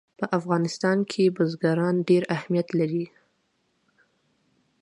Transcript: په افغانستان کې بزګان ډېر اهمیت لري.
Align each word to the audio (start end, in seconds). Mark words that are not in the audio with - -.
په 0.19 0.25
افغانستان 0.37 0.97
کې 1.11 1.23
بزګان 1.35 1.95
ډېر 2.09 2.23
اهمیت 2.35 2.67
لري. 2.79 3.05